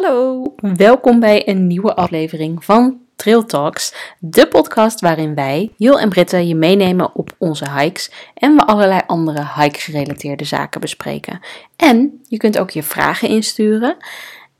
[0.00, 6.08] Hallo, welkom bij een nieuwe aflevering van Trail Talks, de podcast waarin wij, Jul en
[6.08, 11.40] Britta, je meenemen op onze hikes en we allerlei andere hike-gerelateerde zaken bespreken.
[11.76, 13.96] En je kunt ook je vragen insturen.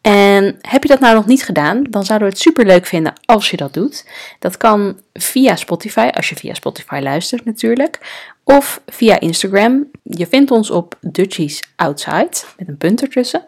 [0.01, 3.13] En heb je dat nou nog niet gedaan, dan zouden we het super leuk vinden
[3.25, 4.07] als je dat doet.
[4.39, 7.99] Dat kan via Spotify, als je via Spotify luistert natuurlijk,
[8.45, 9.91] of via Instagram.
[10.03, 13.45] Je vindt ons op Dutchies Outside, met een punt ertussen.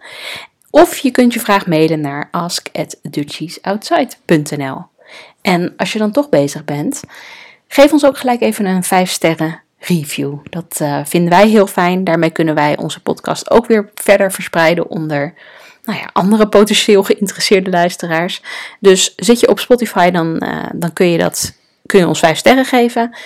[0.70, 4.84] Of je kunt je vraag mailen naar ask@dutchiesoutside.nl.
[5.42, 7.02] En als je dan toch bezig bent,
[7.68, 10.38] geef ons ook gelijk even een 5 sterren review.
[10.50, 12.04] Dat uh, vinden wij heel fijn.
[12.04, 15.34] Daarmee kunnen wij onze podcast ook weer verder verspreiden onder
[15.84, 18.42] nou ja, andere potentieel geïnteresseerde luisteraars.
[18.80, 21.54] Dus zit je op Spotify, dan, uh, dan kun, je dat,
[21.86, 23.16] kun je ons 5 sterren geven.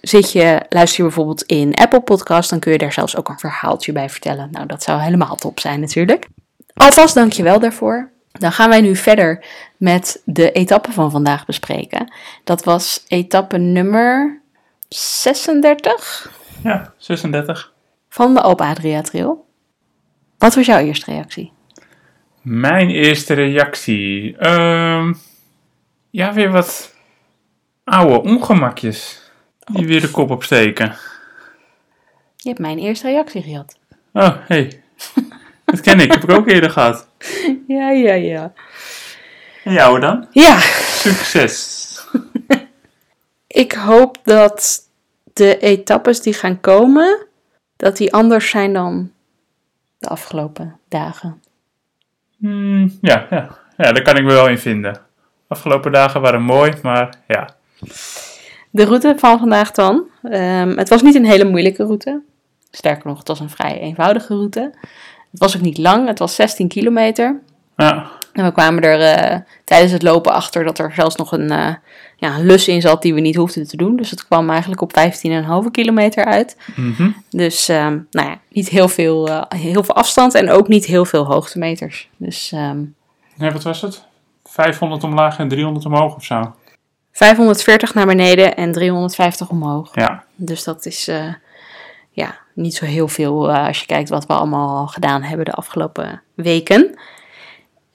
[0.00, 3.38] Zit je, luister je bijvoorbeeld in Apple Podcast, dan kun je daar zelfs ook een
[3.38, 4.48] verhaaltje bij vertellen.
[4.50, 6.26] Nou, dat zou helemaal top zijn natuurlijk.
[6.74, 8.10] Alvast dankjewel daarvoor.
[8.32, 9.44] Dan gaan wij nu verder
[9.76, 12.12] met de etappe van vandaag bespreken.
[12.44, 14.40] Dat was etappe nummer
[14.88, 16.32] 36.
[16.62, 17.72] Ja, 36.
[18.08, 19.46] Van de Alpe Adria Trail.
[20.38, 21.52] Wat was jouw eerste reactie?
[22.42, 24.46] Mijn eerste reactie?
[24.46, 25.16] Um,
[26.10, 26.94] ja, weer wat
[27.84, 29.30] oude ongemakjes.
[29.72, 30.96] Die weer de kop opsteken.
[32.36, 33.78] Je hebt mijn eerste reactie gehad.
[34.12, 34.81] Oh, hey.
[35.72, 37.08] Dat ken ik, heb ik ook eerder gehad.
[37.66, 38.52] Ja, ja, ja.
[39.64, 40.26] En jou dan?
[40.30, 40.58] Ja.
[40.58, 41.80] Succes.
[43.46, 44.88] ik hoop dat
[45.32, 47.26] de etappes die gaan komen,
[47.76, 49.12] dat die anders zijn dan
[49.98, 51.42] de afgelopen dagen.
[52.38, 53.58] Hmm, ja, ja.
[53.76, 55.00] ja, daar kan ik me wel in vinden.
[55.48, 57.54] Afgelopen dagen waren mooi, maar ja.
[58.70, 60.06] De route van vandaag dan.
[60.22, 62.22] Um, het was niet een hele moeilijke route.
[62.70, 64.74] Sterker nog, het was een vrij eenvoudige route.
[65.32, 67.40] Het was ook niet lang, het was 16 kilometer.
[67.76, 68.10] Ja.
[68.32, 71.74] En we kwamen er uh, tijdens het lopen achter dat er zelfs nog een, uh,
[72.16, 73.96] ja, lus in zat die we niet hoefden te doen.
[73.96, 74.92] Dus het kwam eigenlijk op
[75.64, 76.56] 15,5 kilometer uit.
[76.74, 77.14] Mm -hmm.
[77.30, 81.04] Dus um, nou ja, niet heel veel, uh, heel veel afstand en ook niet heel
[81.04, 82.08] veel hoogtemeters.
[82.16, 82.94] Dus, um,
[83.36, 84.04] nee, wat was het?
[84.44, 86.54] 500 omlaag en 300 omhoog of zo?
[87.12, 89.94] 540 naar beneden en 350 omhoog.
[89.94, 90.24] Ja.
[90.34, 91.10] Dus dat is
[92.12, 95.52] ja, niet zo heel veel uh, als je kijkt wat we allemaal gedaan hebben de
[95.52, 96.98] afgelopen weken.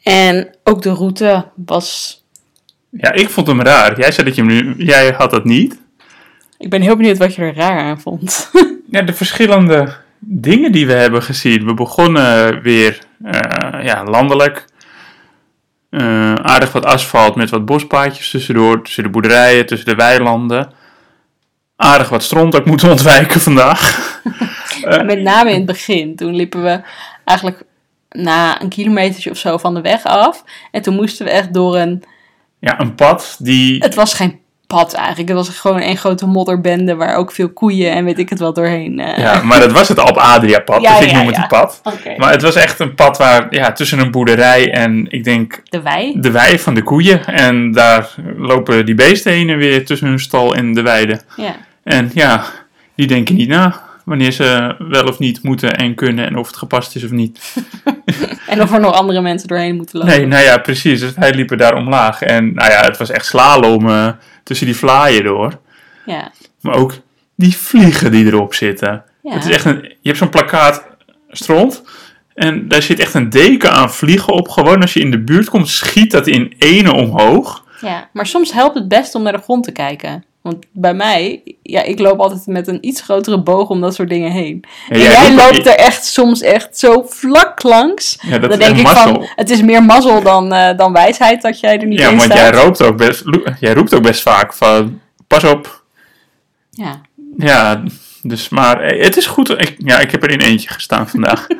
[0.04, 2.22] En ook de route was.
[2.90, 4.00] Ja, ik vond hem raar.
[4.00, 4.86] Jij zei dat je hem nu.
[4.86, 5.82] Jij had dat niet.
[6.58, 8.52] Ik ben heel benieuwd wat je er raar aan vond.
[8.92, 11.66] ja, de verschillende dingen die we hebben gezien.
[11.66, 14.66] We begonnen weer uh, ja, landelijk.
[15.90, 18.84] Uh, aardig wat asfalt met wat bospaadjes tussendoor.
[18.84, 20.72] Tussen de boerderijen, tussen de weilanden
[21.78, 24.22] aardig wat stront ook moeten ontwijken vandaag.
[25.06, 26.16] met name in het begin.
[26.16, 26.82] Toen liepen we
[27.26, 27.64] eigenlijk
[28.10, 30.44] na een kilometertje of zo van de weg af.
[30.72, 32.04] En toen moesten we echt door een...
[32.60, 33.78] Ja, een pad die...
[33.84, 35.28] Het was geen pad eigenlijk.
[35.28, 38.54] Het was gewoon een grote modderbende waar ook veel koeien en weet ik het wel
[38.54, 39.00] doorheen.
[39.00, 39.18] Uh...
[39.18, 41.48] Ja, maar dat was het Alp Adria pad, ja, dus ik ja, noem het een
[41.48, 41.82] pad.
[41.84, 42.18] Okay.
[42.18, 45.62] Maar het was echt een pad waar, ja, tussen een boerderij en ik denk...
[45.64, 46.14] De wei?
[46.22, 47.26] De wei van de koeien.
[47.26, 51.22] En daar lopen die beesten heen en weer tussen hun stal en de weide.
[51.36, 51.56] Ja.
[51.88, 52.46] En ja,
[52.96, 56.58] die denken niet na wanneer ze wel of niet moeten en kunnen en of het
[56.58, 57.56] gepast is of niet.
[58.48, 60.18] en of er nog andere mensen doorheen moeten lopen.
[60.18, 61.00] Nee, nou ja, precies.
[61.00, 62.22] Dus wij liepen daar omlaag.
[62.22, 64.10] En nou ja, het was echt slalom uh,
[64.44, 65.60] tussen die vlaaien door.
[66.06, 66.32] Ja.
[66.62, 66.94] Maar ook
[67.36, 69.04] die vliegen die erop zitten.
[69.22, 69.34] Ja.
[69.34, 70.86] Het is echt een, je hebt zo'n plakkaat
[71.30, 71.84] stront.
[72.34, 74.48] En daar zit echt een deken aan vliegen op.
[74.48, 77.66] Gewoon als je in de buurt komt, schiet dat in ene omhoog.
[77.82, 80.24] Ja, maar soms helpt het best om naar de grond te kijken.
[80.48, 84.10] Want bij mij, ja, ik loop altijd met een iets grotere boog om dat soort
[84.10, 84.64] dingen heen.
[84.90, 88.18] Ja, en jij loopt er echt soms echt zo vlak langs.
[88.22, 89.14] Ja, dat dan is denk ik mazzel.
[89.14, 92.18] van, het is meer mazzel dan, eh, dan wijsheid dat jij er niet Ja, in
[92.18, 93.24] want jij roept, ook best,
[93.60, 95.84] jij roept ook best vaak van, pas op.
[96.70, 97.02] Ja,
[97.38, 97.84] Ja,
[98.22, 99.50] dus maar eh, het is goed.
[99.50, 101.48] Ik, ja, ik heb er in eentje gestaan vandaag.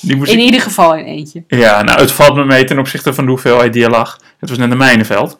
[0.00, 1.44] Die moest in ik- ieder geval in eentje.
[1.48, 4.18] Ja, nou, het valt me mee ten opzichte van de hoeveelheid die er lag.
[4.38, 5.38] Het was net een mijnenveld.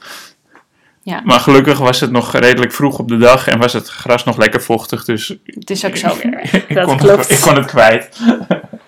[1.05, 1.21] Ja.
[1.25, 4.37] Maar gelukkig was het nog redelijk vroeg op de dag en was het gras nog
[4.37, 6.41] lekker vochtig, dus Het is ook zo weer.
[6.69, 7.31] ik, Dat kon, klopt.
[7.31, 8.21] ik kon het kwijt.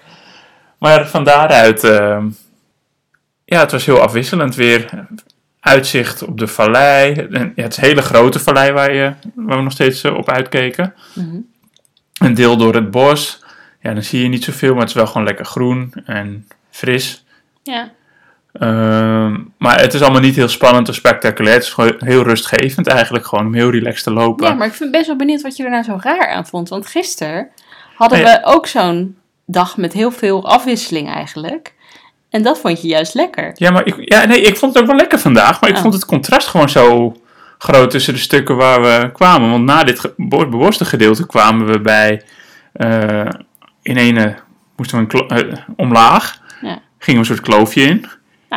[0.78, 2.26] maar van daaruit, ehm,
[3.44, 5.06] ja, het was heel afwisselend weer.
[5.60, 7.12] Uitzicht op de vallei.
[7.12, 10.14] En, ja, het is een hele grote vallei waar, je, waar we nog steeds eh,
[10.14, 10.94] op uitkeken.
[11.14, 11.36] Mhm.
[12.18, 13.44] Een deel door het bos.
[13.80, 17.24] Ja, dan zie je niet zoveel, maar het is wel gewoon lekker groen en fris.
[17.62, 17.90] Ja.
[18.58, 21.54] Ehm, maar het is allemaal niet heel spannend of spectaculair.
[21.54, 24.46] Het is gewoon heel rustgevend eigenlijk, gewoon om heel relaxed te lopen.
[24.46, 26.68] ja, maar ik ben best wel benieuwd wat je er nou zo raar aan vond.
[26.68, 27.48] Want gisteren
[27.94, 28.26] hadden Nee.
[28.32, 29.16] we ook zo'n
[29.46, 31.74] dag met heel veel afwisseling eigenlijk.
[32.30, 33.50] En dat vond je juist lekker.
[33.54, 35.60] Ja, maar ik, ja, nee, ik vond het ook wel lekker vandaag.
[35.60, 35.82] Maar ik Oh.
[35.82, 37.16] vond het contrast gewoon zo
[37.58, 39.50] groot tussen de stukken waar we kwamen.
[39.50, 42.22] Want na dit beworste gedeelte kwamen we bij...
[42.72, 43.28] eh,
[43.82, 44.34] in ene
[44.76, 46.38] moesten we een eh, omlaag.
[46.62, 46.78] Ja.
[46.98, 48.06] Gingen we een soort kloofje in.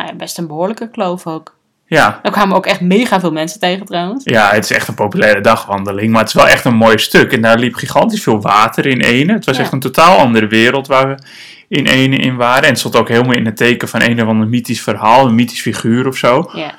[0.04, 1.58] Nou best een behoorlijke kloof ook.
[1.86, 4.24] Ja, Daar kwamen ook echt mega veel mensen tegen trouwens.
[4.24, 6.10] ja, het is echt een populaire dagwandeling.
[6.10, 7.32] Maar het is wel echt een mooi stuk.
[7.32, 9.32] En daar liep gigantisch veel water in ene.
[9.32, 9.62] Het was Ja.
[9.62, 11.22] echt een totaal andere wereld waar we
[11.68, 12.62] in ene in waren.
[12.62, 15.26] En het stond ook helemaal in het teken van een of ander mythisch verhaal.
[15.26, 16.50] Een mythisch figuur of zo.
[16.54, 16.74] Ja.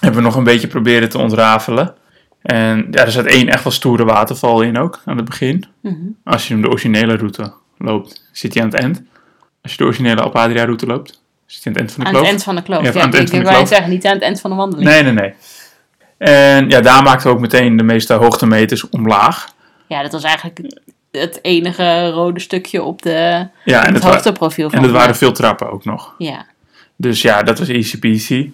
[0.00, 1.94] hebben we nog een beetje proberen te ontrafelen.
[2.42, 5.64] En ja, er zat één echt wel stoere waterval in ook, aan het begin.
[5.82, 5.94] Mhm.
[6.24, 9.02] Als je hem de originele route loopt, zit hij aan het eind.
[9.62, 11.21] Als je de originele Alpadria route loopt,
[11.52, 12.22] zit aan het eind van de Aan kloof.
[12.24, 12.82] het eind van de kloof.
[12.82, 13.68] Ja, Ja, aan het eind ik van de wou kloof.
[13.68, 14.88] zeggen, niet aan het eind van de wandeling.
[14.88, 15.34] Nee, nee, nee.
[16.18, 19.54] En ja, daar maakten we ook meteen de meeste hoogtemeters omlaag.
[19.86, 20.60] Ja, dat was eigenlijk
[21.10, 25.32] het enige rode stukje op de, Ja, en het hoogteprofiel van en het waren veel
[25.32, 26.14] trappen ook nog.
[26.18, 26.46] Ja.
[26.96, 28.50] Dus ja, dat was easy peasy.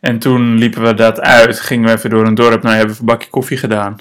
[0.00, 3.00] En toen liepen we dat uit, gingen we even door een dorp, nou hebben we
[3.00, 3.96] een bakje koffie gedaan.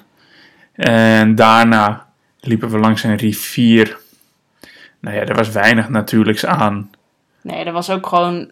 [0.76, 2.06] En daarna
[2.40, 3.98] liepen we langs een rivier.
[5.02, 6.90] Nou ja, er was weinig natuurlijks aan.
[7.42, 8.52] Nee, er was ook gewoon...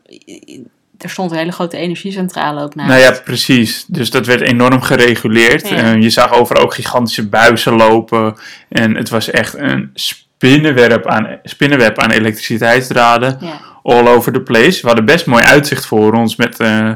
[0.97, 2.89] Er stond een hele grote energiecentrale ook naast.
[2.89, 3.85] Nou ja, precies.
[3.87, 5.69] Dus dat werd enorm gereguleerd.
[5.69, 5.75] Ja.
[5.75, 8.35] En je zag overal ook gigantische buizen lopen.
[8.69, 13.37] En het was echt een spinnenweb aan, spinnenweb aan elektriciteitsdraden.
[13.41, 13.59] Ja.
[13.83, 14.81] All over the place.
[14.81, 16.95] We hadden best mooi uitzicht voor ons met eh, een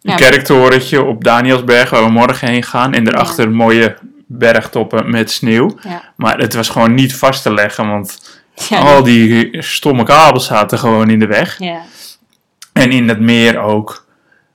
[0.00, 0.14] Ja.
[0.14, 2.94] kerktorentje op Danielsberg, waar we morgen heen gaan.
[2.94, 3.96] En daarachter mooie
[4.26, 5.78] bergtoppen met sneeuw.
[5.82, 6.02] Ja.
[6.16, 10.78] Maar het was gewoon niet vast te leggen, want Ja, al die stomme kabels zaten
[10.78, 11.58] gewoon in de weg.
[11.58, 11.82] ja.
[12.72, 14.04] En in het meer ook.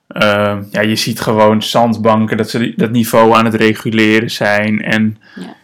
[0.08, 4.82] eh, ja, je ziet gewoon zandbanken, dat ze dat niveau aan het reguleren zijn.
[4.82, 5.54] En Ja.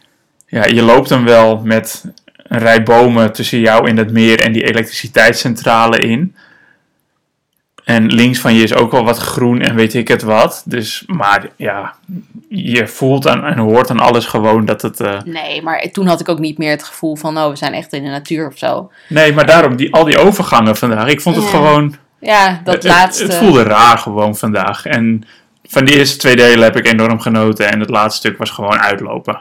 [0.46, 2.04] ja, je loopt dan wel met
[2.42, 6.34] een rij bomen tussen jou en het meer en die elektriciteitscentrale in.
[7.88, 10.62] En links van je is ook wel wat groen en weet ik het wat.
[10.66, 11.94] Dus, maar ja,
[12.48, 15.00] je voelt aan, en hoort aan alles gewoon dat het...
[15.00, 17.38] eh, Nee, maar toen had ik ook niet meer het gevoel van...
[17.38, 18.90] Oh, we zijn echt in de natuur of zo.
[19.08, 21.08] Nee, maar daarom, die, al die overgangen vandaag.
[21.08, 21.50] Ik vond het Ja.
[21.50, 21.94] gewoon...
[22.20, 23.24] Ja, dat het, laatste...
[23.24, 24.86] Het, voelde raar gewoon vandaag.
[24.86, 25.26] En
[25.64, 27.70] van die eerste twee delen heb ik enorm genoten.
[27.70, 29.40] En het laatste stuk was gewoon uitlopen.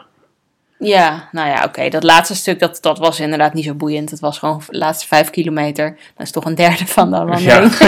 [0.79, 1.89] Ja, nou ja, oké.
[1.89, 4.12] Dat laatste stuk, dat, dat was inderdaad niet zo boeiend.
[4.12, 5.97] Het was gewoon de laatste vijf kilometer.
[6.15, 7.79] Dat is toch een derde van de wandeling.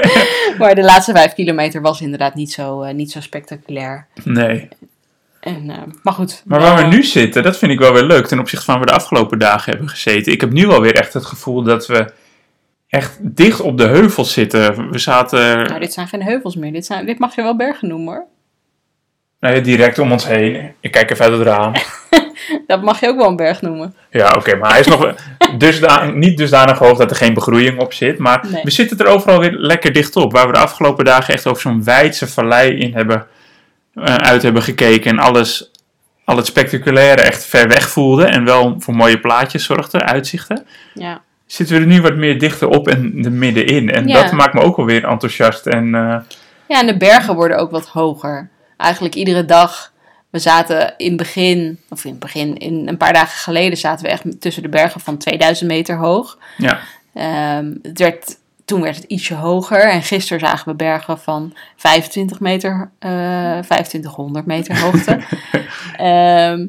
[0.58, 4.06] maar de laatste vijf kilometer was inderdaad niet zo, eh, niet zo spectaculair.
[4.24, 4.68] nee.
[5.40, 6.42] En, eh, maar goed.
[6.44, 8.26] Maar waar we nu zitten, dat vind ik wel weer leuk.
[8.26, 10.32] Ten opzichte van waar we de afgelopen dagen hebben gezeten.
[10.32, 12.12] Ik heb nu alweer echt het gevoel dat we
[12.88, 14.90] echt dicht op de heuvels zitten.
[14.90, 16.72] We zaten Nou, dit zijn geen heuvels meer.
[16.72, 18.26] Dit, zijn, dit mag je wel bergen noemen hoor.
[19.40, 20.72] nou ja, direct om ons heen.
[20.80, 21.72] Ik kijk even uit het raam.
[22.66, 23.94] Dat mag je ook wel een berg noemen.
[24.10, 25.14] Ja, oké, maar hij is nog
[25.58, 28.18] dusdan niet dusdanig hoog dat er geen begroeiing op zit.
[28.18, 28.62] Maar Nee.
[28.62, 30.32] we zitten er overal weer lekker dicht op.
[30.32, 33.26] Waar we de afgelopen dagen echt over zo'n wijdse vallei in hebben,
[33.94, 35.10] eh, uit hebben gekeken.
[35.10, 35.70] En alles,
[36.24, 38.24] al het spectaculaire echt ver weg voelde.
[38.24, 40.66] En wel voor mooie plaatjes zorgde, uitzichten.
[40.94, 41.20] Ja.
[41.46, 43.90] Zitten we er nu wat meer dichter op en er middenin.
[43.90, 44.22] En Ja.
[44.22, 45.66] dat maakt me ook wel weer enthousiast.
[45.66, 46.16] En eh,
[46.68, 48.48] ja, en de bergen worden ook wat hoger.
[48.76, 49.92] Eigenlijk iedere dag.
[50.36, 54.04] We zaten in het begin, of in het begin, in een paar dagen geleden zaten
[54.04, 56.38] we echt tussen de bergen van 2000 meter hoog.
[56.56, 56.78] ja,
[57.14, 59.80] Ehm, het werd, toen werd het ietsje hoger.
[59.90, 65.18] En gisteren zagen we bergen van 25 meter, eh 2500 meter hoogte.
[65.96, 66.60] Ehm,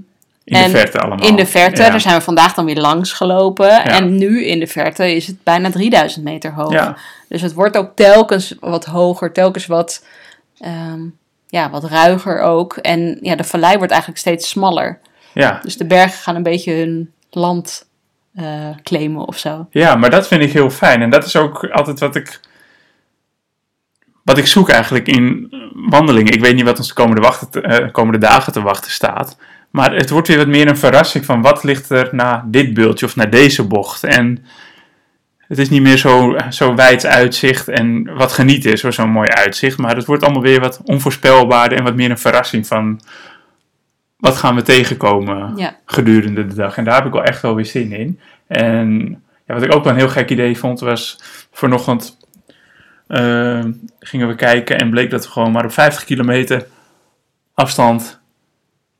[0.44, 1.28] in En de verte allemaal.
[1.28, 1.90] in de verte, Ja.
[1.90, 3.84] daar zijn we vandaag dan weer langs gelopen.
[3.86, 6.72] En nu in de verte is het bijna 3000 meter hoog.
[6.72, 10.06] Ja, Dus het wordt ook telkens wat hoger, telkens wat,
[10.60, 11.02] ehm,
[11.48, 12.78] ja, wat ruiger ook.
[12.78, 15.00] En ja, de vallei wordt eigenlijk steeds smaller.
[15.34, 15.60] ja.
[15.64, 17.88] Dus de bergen gaan een beetje hun land
[18.34, 19.68] eh, claimen of zo.
[19.70, 21.02] Ja, maar dat vind ik heel fijn.
[21.02, 22.40] En dat is ook altijd wat ik.
[24.24, 26.34] Wat ik zoek eigenlijk in wandelingen.
[26.34, 29.38] Ik weet niet wat ons de komende, wachten, eh, komende dagen te wachten staat.
[29.72, 33.06] Maar het wordt weer wat meer een verrassing van wat ligt er na dit beeldje
[33.06, 34.04] of naar deze bocht.
[34.04, 34.46] En
[35.48, 39.78] het is niet meer zo, zo wijd uitzicht en wat genieten is, zo'n mooi uitzicht.
[39.78, 43.02] Maar het wordt allemaal weer wat onvoorspelbaarder en wat meer een verrassing van
[44.18, 45.78] wat gaan we tegenkomen Ja.
[45.86, 46.78] gedurende de dag.
[46.78, 48.20] En daar heb ik wel echt wel weer zin in.
[48.48, 49.10] En
[49.46, 51.20] ja, wat ik ook wel een heel gek idee vond, was
[51.52, 52.18] vanochtend
[53.08, 53.64] eh,
[54.00, 56.68] gingen we kijken en bleek dat we gewoon maar op 50 kilometer
[57.54, 58.20] afstand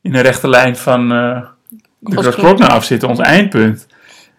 [0.02, 1.42] in een rechte lijn van eh
[2.00, 3.86] de Groot Grootklokner af zitten, ons eindpunt.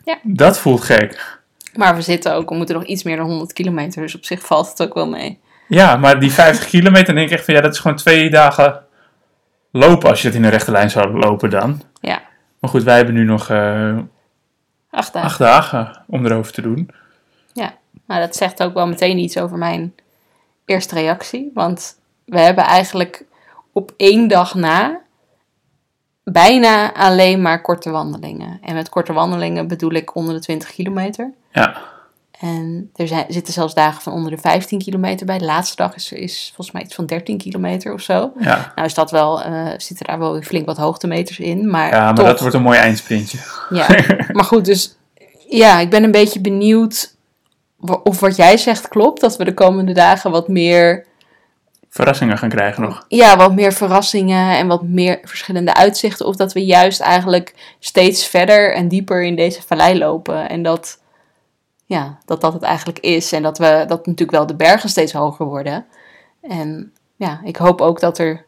[0.04, 0.20] Ja.
[0.24, 1.39] Dat voelt gek.
[1.80, 4.02] Maar we zitten ook, we moeten nog iets meer dan 100 kilometer.
[4.02, 5.40] Dus op zich valt het ook wel mee.
[5.68, 8.30] Ja, maar die 50 kilometer, dan denk ik echt van ja, dat is gewoon twee
[8.30, 8.84] dagen
[9.72, 11.82] lopen als je het in een rechte lijn zou lopen dan.
[12.02, 12.22] Ja,
[12.60, 13.98] Maar goed, wij hebben nu nog eh,
[14.90, 15.30] acht dagen.
[15.30, 16.90] acht dagen om erover te doen.
[17.54, 17.74] Ja.
[18.06, 19.94] Maar dat zegt ook wel meteen iets over mijn
[20.66, 21.52] eerste reactie.
[21.54, 23.26] Want we hebben eigenlijk
[23.74, 25.02] op één dag na
[26.32, 28.60] bijna alleen maar korte wandelingen.
[28.62, 31.32] En met korte wandelingen bedoel ik onder de 20 kilometer.
[31.52, 31.78] Ja.
[32.40, 35.38] En er zijn, zitten zelfs dagen van onder de 15 kilometer bij.
[35.38, 38.32] De laatste dag is, is volgens mij iets van 13 kilometer of zo.
[38.40, 38.72] Ja.
[38.76, 41.70] Nou is dat wel, eh, zitten daar wel flink wat hoogtemeters in.
[41.70, 43.38] Maar, ja, maar dat wordt een mooi eindsprintje.
[43.70, 43.88] ja.
[44.34, 44.98] maar goed, dus
[45.50, 47.16] ja, ik ben een beetje benieuwd
[48.04, 49.22] of wat jij zegt klopt.
[49.22, 51.06] Dat we de komende dagen wat meer,
[51.90, 53.06] Verrassingen gaan krijgen nog.
[53.08, 56.26] ja, wat meer verrassingen en wat meer verschillende uitzichten.
[56.26, 60.50] Of dat we juist eigenlijk steeds verder en dieper in deze vallei lopen.
[60.50, 61.02] En dat,
[61.86, 63.32] ja, dat dat het eigenlijk is.
[63.32, 65.86] En dat we dat natuurlijk wel de bergen steeds hoger worden.
[66.42, 68.46] En ja, ik hoop ook dat er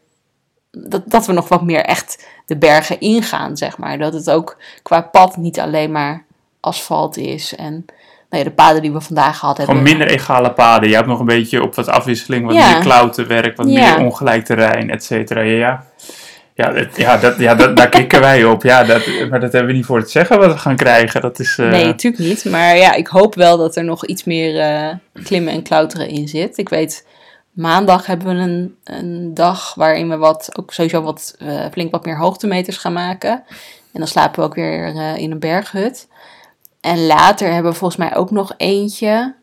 [0.70, 3.98] dat, dat we nog wat meer echt de bergen ingaan, zeg maar.
[3.98, 6.24] Dat het ook qua pad niet alleen maar
[6.60, 7.54] asfalt is.
[7.54, 7.84] En
[8.32, 9.76] nou ja, de paden die we vandaag gehad hebben.
[9.76, 10.88] Gewoon minder egale paden.
[10.88, 12.70] Je hebt nog een beetje op wat afwisseling, wat Ja.
[12.72, 13.94] meer klauterwerk, wat Ja.
[13.96, 15.40] meer ongelijk terrein, et cetera.
[15.40, 15.84] Ja, ja.
[16.54, 18.62] Ja, dat, ja, dat, ja dat, daar kikken wij op.
[18.62, 21.20] Ja, dat, maar dat hebben we niet voor het zeggen wat we gaan krijgen.
[21.20, 22.44] Dat is, eh, Nee, natuurlijk niet.
[22.44, 24.88] Maar ja, ik hoop wel dat er nog iets meer eh,
[25.24, 26.58] klimmen en klauteren in zit.
[26.58, 27.06] Ik weet,
[27.52, 32.04] maandag hebben we een, een dag waarin we wat, ook sowieso wat, eh, flink wat
[32.04, 33.30] meer hoogtemeters gaan maken.
[33.92, 34.86] En dan slapen we ook weer
[35.16, 36.08] in een berghut.
[36.82, 39.34] En later hebben we volgens mij ook nog eentje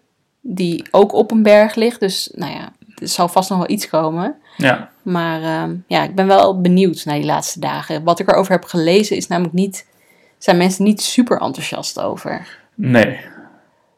[0.42, 2.00] die ook op een berg ligt.
[2.00, 4.36] Dus nou ja, er zal vast nog wel iets komen.
[4.58, 4.90] ja.
[5.02, 8.04] Maar ehm, ja, ik ben wel benieuwd naar die laatste dagen.
[8.04, 9.86] Wat ik erover heb gelezen is namelijk niet,
[10.38, 12.58] zijn mensen niet super enthousiast over.
[12.76, 13.20] Nee.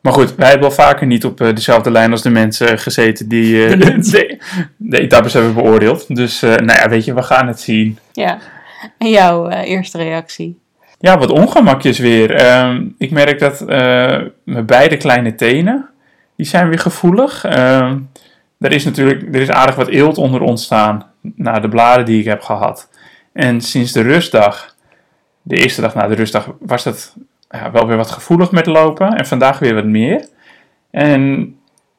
[0.01, 3.27] Maar goed, wij hebben wel vaker niet op eh, dezelfde lijn als de mensen gezeten
[3.27, 4.39] die eh, De
[4.77, 6.15] de, etappes hebben beoordeeld.
[6.15, 7.99] Dus, eh, nou ja, weet je, we gaan het zien.
[8.11, 8.39] Ja.
[8.97, 10.60] En jouw eerste reactie?
[11.01, 12.35] Ja, wat ongemakjes weer.
[12.35, 13.67] Ehm, ik merk dat eh,
[14.43, 15.89] mijn beide kleine tenen,
[16.35, 17.43] die zijn weer gevoelig.
[17.45, 17.97] Ehm
[18.61, 22.25] er is natuurlijk er is aardig wat eelt onder ontstaan na de bladen die ik
[22.25, 22.89] heb gehad.
[23.33, 24.75] En sinds de rustdag,
[25.41, 27.15] de eerste dag na de rustdag, was dat
[27.49, 29.13] ja, wel weer wat gevoelig met lopen.
[29.13, 30.27] En vandaag weer wat meer.
[30.91, 31.55] En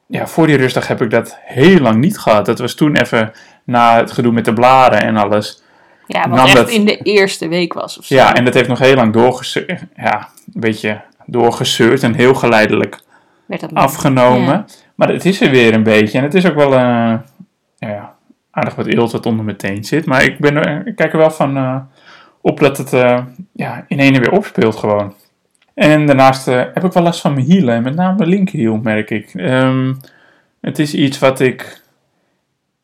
[0.07, 2.45] ja, voor die rustdag heb ik dat heel lang niet gehad.
[2.45, 3.31] Dat was toen even
[3.63, 5.62] na het gedoe met de bladen en alles.
[6.07, 8.15] Ja, wat echt dat- in de eerste week was of zo.
[8.15, 9.83] Ja, en dat heeft nog heel lang doorgezeurd.
[9.95, 12.99] Ja, een beetje doorgezeurd en heel geleidelijk
[13.45, 14.41] Werd dat afgenomen.
[14.53, 14.65] Ja.
[14.95, 16.17] Maar het is er weer een beetje.
[16.17, 17.13] En het is ook wel eh,
[17.77, 18.15] ja,
[18.51, 20.05] aardig wat eelt wat onder mijn teen zit.
[20.05, 21.75] Maar ik, ben, er- ik kijk er wel van eh,
[22.41, 23.19] op dat het eh,
[23.53, 25.13] ja, in ene weer opspeelt gewoon.
[25.73, 27.75] En daarnaast heb ik wel last van mijn hielen.
[27.75, 29.33] En met name mijn linkerhiel merk ik.
[29.33, 29.93] Ehm,
[30.61, 31.81] het is iets wat ik...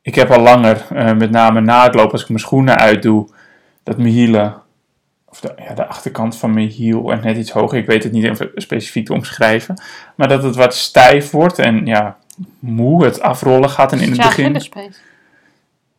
[0.09, 3.27] Ik heb al langer, eh, met name na het lopen, als ik mijn schoenen uitdoe,
[3.83, 4.61] dat mijn hielen
[5.25, 7.77] of de, ja, de achterkant van mijn hiel en net iets hoger.
[7.77, 9.81] Ik weet het niet even specifiek te omschrijven.
[10.15, 12.17] Maar dat het wat stijf wordt en ja,
[12.59, 13.05] moe.
[13.05, 14.61] Het afrollen gaat en in het begin.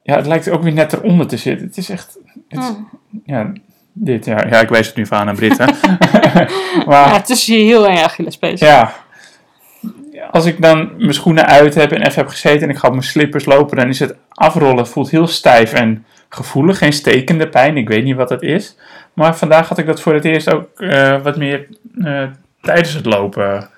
[0.03, 1.67] Ja, het lijkt ook weer net eronder te zitten.
[1.67, 2.19] Het is echt.
[2.49, 2.89] Het, Hmm.
[3.25, 3.53] Ja,
[3.93, 5.67] dit, ja, ja, ik wijs het nu even aan aan Britt, hè.
[6.87, 8.61] maar Ja, tussen je heel en je Achillespees.
[8.61, 8.95] ja,
[10.31, 12.93] als ik dan mijn schoenen uit heb en even heb gezeten en ik ga op
[12.93, 16.79] mijn slippers lopen, dan is het afrollen voelt heel stijf en gevoelig.
[16.79, 18.77] Geen stekende pijn, ik weet niet wat het is.
[19.13, 21.67] Maar vandaag had ik dat voor het eerst ook eh, wat meer
[22.05, 22.23] eh,
[22.61, 23.69] tijdens het lopen.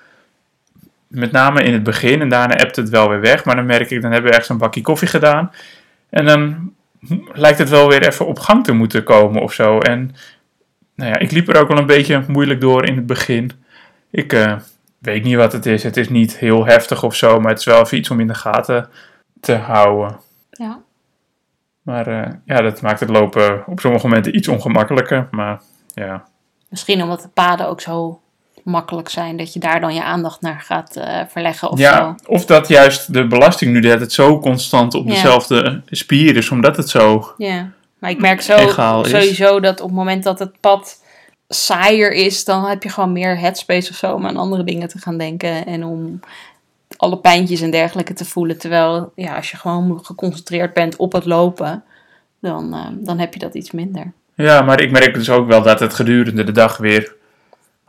[1.07, 3.45] Met name in het begin en daarna ebt het wel weer weg.
[3.45, 5.51] Maar dan merk ik, dan hebben we ergens een bakje koffie gedaan.
[6.09, 6.73] En dan
[7.33, 9.79] lijkt het wel weer even op gang te moeten komen of zo.
[9.79, 10.15] En
[10.95, 13.51] nou ja, ik liep er ook wel een beetje moeilijk door in het begin.
[14.11, 14.55] Ik eh,
[15.03, 15.83] weet niet wat het is.
[15.83, 18.27] Het is niet heel heftig of zo, maar het is wel even iets om in
[18.27, 18.89] de gaten
[19.41, 20.19] te houden.
[20.49, 20.79] Ja.
[21.81, 25.27] Maar eh, ja, dat maakt het lopen op sommige momenten iets ongemakkelijker.
[25.31, 25.61] Maar
[25.93, 26.23] ja,
[26.69, 28.19] Misschien omdat de paden ook zo
[28.63, 32.31] makkelijk zijn dat je daar dan je aandacht naar gaat eh, verleggen of ja zo.
[32.31, 35.13] of dat juist de belasting nu dat het zo constant op Ja.
[35.13, 37.33] dezelfde spier is, omdat het zo...
[37.37, 37.69] Ja,
[37.99, 39.09] maar ik merk zo is.
[39.09, 41.02] sowieso dat op het moment dat het pad
[41.53, 44.97] saaier is, dan heb je gewoon meer headspace of zo om aan andere dingen te
[44.97, 46.19] gaan denken en om
[46.97, 48.57] alle pijntjes en dergelijke te voelen.
[48.57, 51.83] Terwijl, ja, als je gewoon geconcentreerd bent op het lopen,
[52.39, 54.11] dan, eh, dan heb je dat iets minder.
[54.35, 57.15] Ja, maar ik merk dus ook wel dat het gedurende de dag weer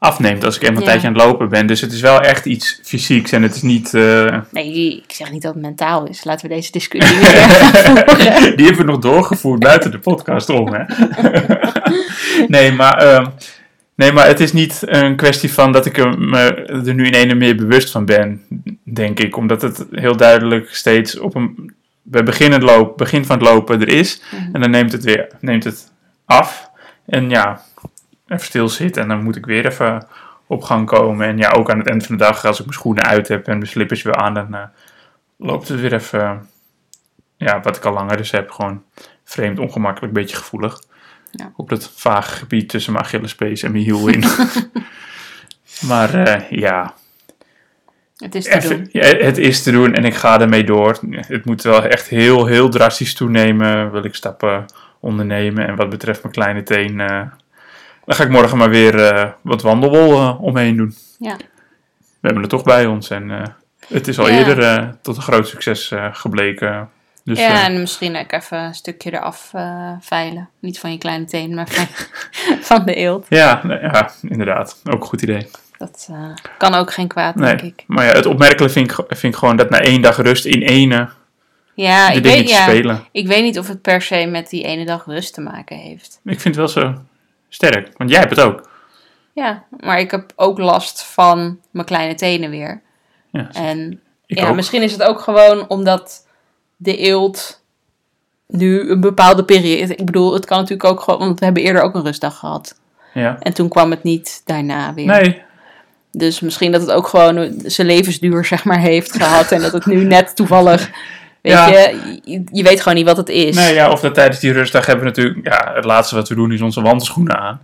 [0.04, 0.88] afneemt als ik eenmaal een Ja.
[0.90, 1.66] tijdje aan het lopen ben.
[1.66, 3.94] Dus het is wel echt iets fysieks en het is niet...
[3.94, 6.24] eh, Nee, ik zeg niet dat het mentaal is.
[6.24, 7.18] Laten we deze discussie.
[8.56, 10.84] Die hebben we nog doorgevoerd buiten de podcast om, hè?
[12.48, 13.26] nee, maar, ehm,
[13.94, 16.38] nee, maar het is niet een kwestie van dat ik er, me
[16.86, 18.42] er nu in ene meer bewust van ben,
[18.82, 19.36] denk ik.
[19.36, 21.72] Omdat het heel duidelijk steeds op een...
[22.06, 24.22] Bij begin, het loop, begin van het lopen er is.
[24.52, 25.92] En dan neemt het weer neemt het
[26.24, 26.70] af.
[27.06, 27.60] En ja,
[28.28, 29.02] even stil zitten.
[29.02, 30.06] En dan moet ik weer even
[30.46, 31.26] op gang komen.
[31.26, 33.46] En ja, ook aan het eind van de dag, als ik mijn schoenen uit heb
[33.46, 34.62] en mijn slippers weer aan, dan eh,
[35.38, 36.48] loopt het weer even,
[37.36, 38.82] ja, wat ik al langer dus heb, gewoon
[39.24, 40.82] vreemd, ongemakkelijk, een beetje gevoelig.
[41.30, 41.52] Ja.
[41.56, 44.24] Op dat vage gebied tussen mijn Achillespees en mijn hiel in.
[45.88, 46.94] maar eh, ja,
[48.16, 48.88] Het is te even, doen.
[48.92, 50.98] ja, het is te doen en ik ga ermee door.
[51.10, 53.90] Het moet wel echt heel, heel drastisch toenemen.
[53.90, 54.64] Wil ik stappen
[55.00, 55.66] ondernemen.
[55.66, 57.00] En wat betreft mijn kleine teen,
[58.04, 60.94] dan ga ik morgen maar weer eh, wat wandelwol eh, omheen doen.
[61.18, 61.36] Ja.
[61.36, 63.42] We hebben het toch bij ons en eh,
[63.88, 64.38] het is al Ja.
[64.38, 66.88] eerder tot een groot succes gebleken.
[67.24, 69.50] Dus ja, en misschien ook even een stukje eraf
[70.00, 70.48] veilen.
[70.60, 71.86] Niet van je kleine teen, maar van,
[72.70, 73.26] van de eelt.
[73.28, 74.80] ja, nee, ja, inderdaad.
[74.84, 75.46] Ook een goed idee.
[75.78, 76.08] Dat
[76.58, 77.84] kan ook geen kwaad, denk ik.
[77.86, 80.62] maar ja, het opmerkelijke vind ik, vind ik gewoon dat na één dag rust in
[80.62, 81.08] ene
[81.74, 83.04] Ja, de ik dingen weet, ja, spelen.
[83.12, 86.20] ik weet niet of het per se met die ene dag rust te maken heeft.
[86.24, 86.94] Ik vind het wel zo
[87.54, 88.70] sterk, want jij hebt het ook.
[89.32, 92.80] Ja, maar ik heb ook last van mijn kleine tenen weer.
[93.32, 94.54] Ja, En ja, ook.
[94.54, 96.26] misschien is het ook gewoon omdat
[96.76, 97.62] de eelt
[98.46, 99.94] nu een bepaalde periode...
[99.94, 101.18] Ik bedoel, het kan natuurlijk ook gewoon...
[101.18, 102.78] Want we hebben eerder ook een rustdag gehad.
[103.14, 103.36] Ja.
[103.40, 105.06] En toen kwam het niet daarna weer.
[105.06, 105.42] Nee,
[106.10, 109.52] Dus misschien dat het ook gewoon zijn levensduur, zeg maar, heeft gehad.
[109.52, 110.90] En dat het nu net toevallig...
[111.44, 111.66] Weet Ja.
[111.68, 113.56] je, je, je weet gewoon niet wat het is.
[113.56, 115.46] Nee, ja, of dat tijdens die rustdag hebben we natuurlijk...
[115.46, 117.60] Ja, het laatste wat we doen is onze wandelschoenen aan.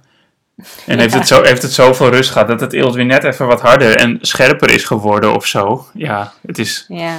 [0.86, 3.46] En heeft, het zo, heeft het zoveel rust gehad dat het eelt weer net even
[3.46, 5.86] wat harder en scherper is geworden of zo.
[5.94, 6.84] Ja, het is...
[6.88, 7.16] Ja,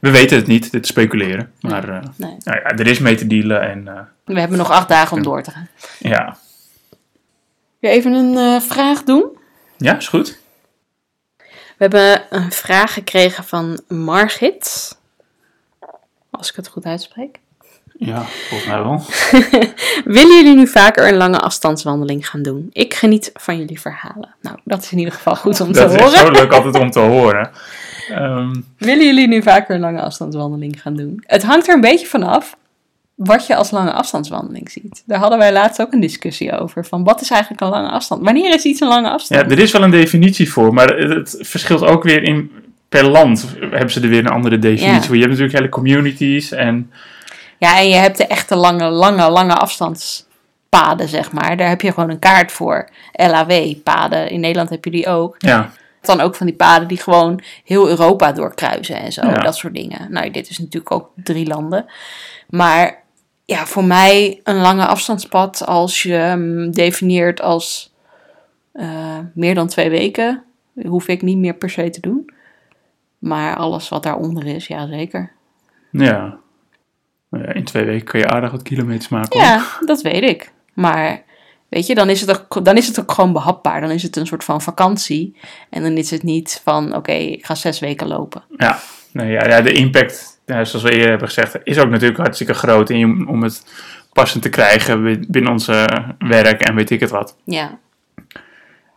[0.00, 1.52] We weten het niet, dit is speculeren.
[1.60, 2.36] Maar eh, nee.
[2.44, 5.22] nou ja, er is mee te dealen en eh, We hebben nog acht dagen om
[5.22, 5.68] door te gaan.
[5.98, 6.36] ja.
[7.78, 9.24] Wil je even een eh, vraag doen?
[9.76, 10.38] Ja, is goed.
[11.36, 14.98] We hebben een vraag gekregen van Margit.
[16.30, 17.38] Als ik het goed uitspreek.
[17.98, 19.02] Ja, volgens mij wel.
[20.16, 22.70] Willen jullie nu vaker een lange afstandswandeling gaan doen?
[22.72, 24.34] Ik geniet van jullie verhalen.
[24.40, 26.18] Nou, dat is in ieder geval goed om te Dat is horen.
[26.18, 27.50] zo leuk altijd om te horen.
[28.08, 31.22] Ehm, Willen jullie nu vaker een lange afstandswandeling gaan doen?
[31.26, 32.56] Het hangt er een beetje vanaf
[33.14, 35.02] wat je als lange afstandswandeling ziet.
[35.06, 36.86] Daar hadden wij laatst ook een discussie over.
[36.86, 38.24] Van wat is eigenlijk een lange afstand?
[38.24, 39.52] Wanneer is iets een lange ja, afstand?
[39.52, 42.50] er is wel een definitie voor, maar het verschilt ook weer in...
[42.90, 45.02] Per land hebben ze er weer een andere definitie Ja.
[45.02, 45.14] voor.
[45.14, 46.90] Je hebt natuurlijk hele communities en...
[47.58, 51.56] Ja, en je hebt de echte lange, lange, lange afstandspaden, zeg maar.
[51.56, 52.88] Daar heb je gewoon een kaart voor.
[53.12, 54.30] LAW-paden.
[54.30, 55.34] In Nederland heb je die ook.
[55.38, 59.26] Ja, Dan ook van die paden die gewoon heel Europa doorkruisen en zo.
[59.26, 59.34] Ja.
[59.34, 60.06] Dat soort dingen.
[60.12, 61.84] Nou, dit is natuurlijk ook drie landen.
[62.48, 63.02] Maar
[63.44, 67.92] ja, voor mij een lange afstandspad als je hem definieert als
[68.72, 70.42] eh, meer dan twee weken,
[70.86, 72.30] hoef ik niet meer per se te doen.
[73.20, 75.32] Maar alles wat daaronder is, ja zeker.
[75.90, 76.38] ja.
[77.30, 79.38] Nou ja, in twee weken kun je aardig wat kilometers maken.
[79.40, 79.48] hoor.
[79.48, 80.52] Ja, dat weet ik.
[80.74, 81.22] Maar
[81.68, 83.80] weet je, dan is, het ook, dan is het ook gewoon behapbaar.
[83.80, 85.36] Dan is het een soort van vakantie.
[85.70, 88.42] En dan is het niet van, oké, ik ga zes weken lopen.
[88.56, 88.78] Ja,
[89.12, 92.54] nee, ja, ja de impact, ja, zoals we eerder hebben gezegd, is ook natuurlijk hartstikke
[92.54, 92.90] groot.
[92.90, 93.64] En je- om het
[94.12, 95.86] passend te krijgen bi- binnen onze
[96.18, 97.36] werk en weet ik het wat.
[97.44, 97.78] Ja,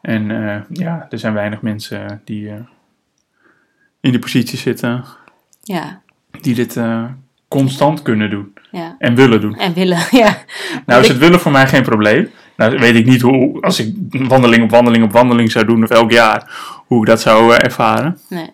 [0.01, 2.55] En eh, ja, er zijn weinig mensen die eh,
[4.03, 5.03] in die positie zitten
[5.61, 6.01] ja,
[6.41, 7.03] die dit eh,
[7.47, 8.95] constant kunnen doen ja.
[8.99, 9.55] en willen doen.
[9.55, 10.37] En willen, ja.
[10.85, 12.29] Nou is het willen voor mij geen probleem.
[12.57, 15.89] Nou weet ik niet hoe, als ik wandeling op wandeling op wandeling zou doen of
[15.89, 16.51] elk jaar,
[16.87, 18.17] hoe ik dat zou eh, ervaren.
[18.29, 18.49] Nee.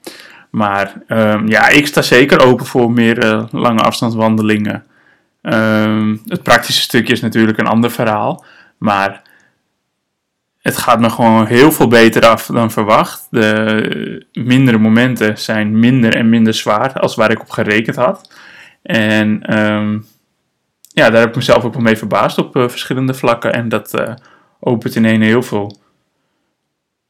[0.50, 4.84] Maar ehm, ja, ik sta zeker open voor meer eh, lange afstandswandelingen.
[5.42, 8.46] Ehm, het praktische stukje is natuurlijk een ander verhaal.
[8.78, 9.22] Maar
[10.70, 13.28] het gaat me gewoon heel veel beter af dan verwacht.
[13.30, 18.32] De mindere momenten zijn minder en minder zwaar als waar ik op gerekend had.
[18.82, 19.98] En ehm,
[20.82, 23.54] ja, daar heb ik mezelf ook wel mee verbaasd op eh, verschillende vlakken.
[23.54, 24.14] En dat eh,
[24.60, 25.78] opent in heel veel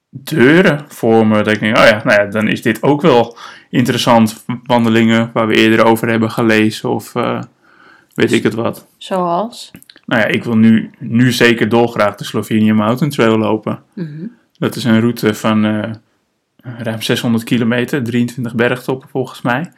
[0.10, 1.44] deuren voor me.
[1.44, 3.38] Dat ik denk, oh ja, nou ja, dan is dit ook wel
[3.70, 4.46] interessant.
[4.64, 7.42] Wandelingen waar we eerder over hebben gelezen of eh,
[8.14, 8.88] weet ik het wat.
[8.98, 9.72] Zoals?
[10.10, 13.84] Nou ja, ik wil nu, nu zeker dolgraag de Slovenia Mountain Trail lopen.
[13.94, 14.26] Mhm.
[14.58, 15.92] Dat is een route van eh,
[16.78, 19.72] ruim 600 kilometer, 23 bergtoppen volgens mij.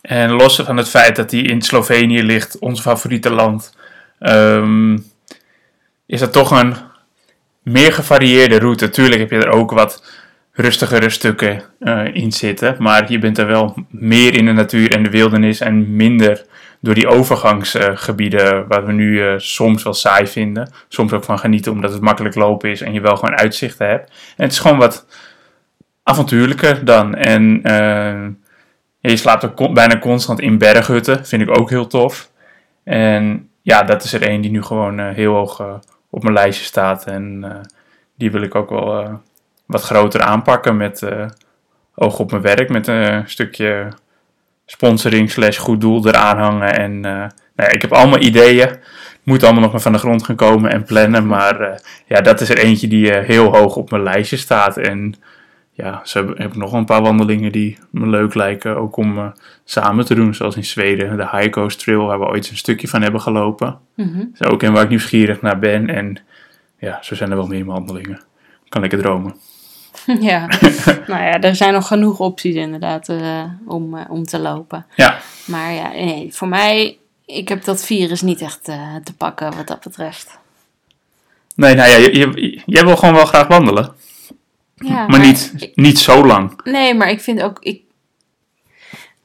[0.00, 3.76] En los van het feit dat die in Slovenië ligt, ons favoriete land,
[4.18, 4.98] ehm,
[6.06, 6.74] is dat toch een
[7.62, 8.90] meer gevarieerde route.
[8.90, 10.21] Tuurlijk heb je er ook wat
[10.52, 15.02] rustigere stukken eh, in zitten, maar je bent er wel meer in de natuur en
[15.02, 16.44] de wildernis en minder
[16.80, 20.72] door die overgangsgebieden, waar we nu eh, soms wel saai vinden.
[20.88, 24.10] Soms ook van genieten omdat het makkelijk lopen is en je wel gewoon uitzichten hebt.
[24.36, 25.06] En het is gewoon wat
[26.02, 27.14] avontuurlijker dan.
[27.14, 28.28] En eh,
[29.00, 32.30] je slaapt ook bijna constant in berghutten, vind ik ook heel tof.
[32.84, 35.74] En ja, dat is er één die nu gewoon eh, heel hoog eh,
[36.10, 37.06] op mijn lijstje staat.
[37.06, 37.60] En eh,
[38.16, 39.14] die wil ik ook wel eh,
[39.72, 41.26] wat groter aanpakken met eh,
[41.94, 42.68] oog op mijn werk.
[42.68, 43.88] Met een stukje
[44.66, 46.74] sponsoring slash goed doel eraan hangen.
[46.78, 48.70] En eh, nou ja, ik heb allemaal ideeën.
[49.22, 51.26] Moet allemaal nog maar van de grond gaan komen en plannen.
[51.26, 54.76] Maar eh, ja, dat is er eentje die heel hoog op mijn lijstje staat.
[54.76, 55.14] En
[55.72, 58.76] ja, zo heb, heb ik nog een paar wandelingen die me leuk lijken.
[58.76, 59.32] Ook om
[59.64, 60.34] samen te doen.
[60.34, 63.78] Zoals in Zweden, de High Coast Trail, waar we ooit een stukje van hebben gelopen.
[63.96, 65.88] Dat is ook een waar ik nieuwsgierig naar ben.
[65.88, 66.18] En
[66.78, 68.20] ja, zo zijn er wel meer wandelingen.
[68.68, 69.34] Kan ik het dromen.
[70.20, 70.46] Ja,
[71.06, 74.86] nou ja, er zijn nog genoeg opties inderdaad eh, om, eh, om te lopen.
[74.94, 79.56] Ja, Maar ja, nee, voor mij, ik heb dat virus niet echt eh, te pakken
[79.56, 80.38] wat dat betreft.
[81.54, 83.92] nee, nou ja, je, je, jij wil gewoon wel graag wandelen.
[84.74, 86.60] Ja, maar niet, niet zo lang.
[86.64, 87.80] Nee, maar ik vind ook, ik,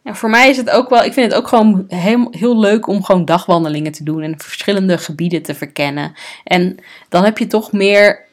[0.07, 2.87] ja, voor mij is het ook wel, ik vind het ook gewoon heel, heel leuk
[2.87, 6.13] om gewoon dagwandelingen te doen en verschillende gebieden te verkennen.
[6.43, 6.77] En
[7.09, 8.26] dan heb je toch meer,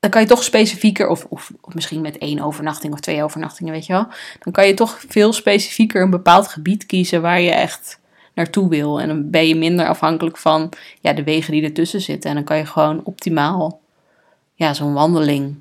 [0.00, 3.72] dan kan je toch specifieker, of, of, of misschien met één overnachting of twee overnachtingen,
[3.72, 4.06] weet je wel.
[4.38, 8.00] Dan kan je toch veel specifieker een bepaald gebied kiezen waar je echt
[8.34, 9.00] naartoe wil.
[9.00, 12.30] En dan ben je minder afhankelijk van ja, de wegen die ertussen zitten.
[12.30, 13.80] En dan kan je gewoon optimaal
[14.54, 15.60] ja, zo'n wandeling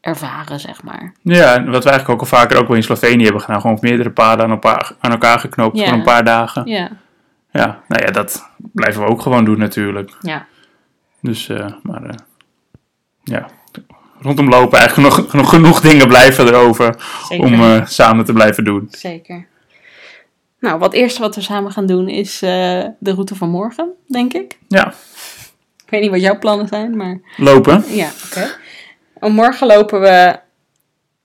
[0.00, 1.14] ervaren, zeg maar.
[1.22, 3.60] Ja, en wat we eigenlijk ook al vaker ook wel in Slovenië hebben gedaan.
[3.60, 5.84] Gewoon meerdere paden aan elkaar, aan elkaar geknoopt Ja.
[5.84, 6.66] voor een paar dagen.
[6.66, 6.90] Ja,
[7.52, 10.16] Ja, nou ja, dat blijven we ook gewoon doen natuurlijk.
[10.20, 10.46] ja.
[11.20, 12.14] Dus, eh, maar eh,
[13.22, 13.46] ja,
[14.22, 16.96] rondom lopen eigenlijk nog, nog genoeg dingen blijven erover
[17.28, 17.44] Zeker.
[17.46, 18.88] om eh, samen te blijven doen.
[18.90, 19.46] Zeker.
[20.60, 24.32] Nou, wat eerste wat we samen gaan doen is eh, de route van morgen, denk
[24.32, 24.58] ik.
[24.68, 24.86] Ja,
[25.84, 27.84] Ik weet niet wat jouw plannen zijn, maar lopen.
[27.88, 28.50] ja, oké.
[29.20, 30.38] Om Morgen lopen we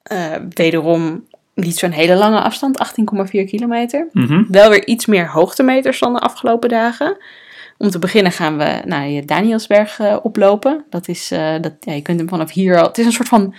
[0.04, 2.78] eh, wederom niet zo'n hele lange afstand,
[3.32, 4.08] 18,4 kilometer.
[4.12, 4.44] Mhm.
[4.48, 7.18] Wel weer iets meer hoogtemeters dan de afgelopen dagen.
[7.78, 10.86] Om te beginnen gaan we naar je Danielsberg eh, oplopen.
[10.90, 12.88] Dat is, eh, dat, ja, je kunt hem vanaf hier al...
[12.88, 13.56] Het is een soort van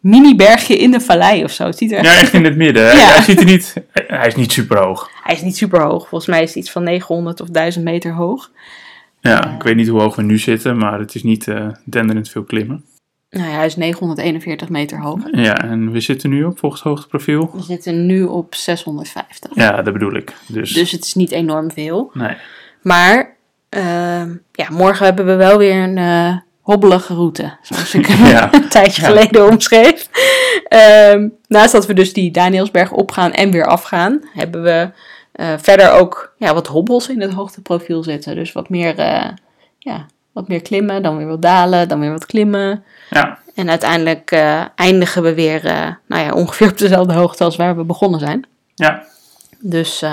[0.00, 1.64] mini-bergje in de vallei of zo.
[1.66, 2.86] Het ziet er Ja, echt in het midden.
[2.88, 3.06] Hij- Ja.
[3.12, 5.10] Hij, ziet er niet, hij is niet super hoog.
[5.22, 6.08] Hij is niet super hoog.
[6.08, 8.50] Volgens mij is het iets van 900 of 1000 meter hoog.
[9.20, 12.28] Ja, ik weet niet hoe hoog we nu zitten, maar het is niet eh denderend
[12.28, 12.84] veel klimmen.
[13.30, 15.18] Nou ja, hij is 941 meter hoog.
[15.32, 17.50] Ja, en we zitten nu op volgens hoogteprofiel.
[17.54, 19.50] We zitten nu op 650.
[19.54, 20.32] Ja, dat bedoel ik.
[20.46, 22.10] Dus, Dus het is niet enorm veel.
[22.14, 22.36] nee.
[22.82, 23.36] Maar
[23.72, 27.56] Ehm, ja, morgen hebben we wel weer een eh, hobbelige route.
[27.62, 28.08] Zoals ik
[28.52, 30.08] een tijdje geleden omschreef.
[30.68, 34.90] Ehm, naast dat we dus die Danielsberg opgaan en weer afgaan, hebben we
[35.32, 38.34] eh, verder ook ja, wat hobbels in het hoogteprofiel zitten.
[38.34, 39.28] Dus wat meer, eh,
[39.78, 42.84] ja, wat meer klimmen, dan weer wat dalen, dan weer wat klimmen.
[43.10, 43.38] Ja.
[43.54, 44.30] En uiteindelijk
[44.74, 45.62] eindigen we weer
[46.06, 48.46] nou ja, ongeveer op dezelfde hoogte als waar we begonnen zijn.
[48.74, 49.02] Ja.
[49.60, 50.04] Dus,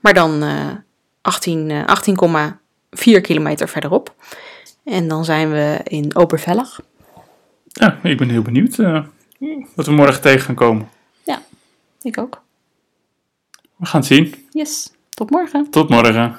[0.00, 0.84] maar dan 18,5
[1.22, 2.16] 18, 18
[2.96, 4.14] vier kilometer verderop.
[4.84, 6.80] En dan zijn we in Opervellag.
[7.66, 9.04] Ja, ik ben heel benieuwd eh,
[9.74, 10.88] wat we morgen tegen gaan komen.
[11.24, 11.42] Ja,
[12.02, 12.42] ik ook.
[13.76, 14.34] We gaan het zien.
[14.50, 15.70] Yes, tot morgen.
[15.70, 16.36] Tot morgen.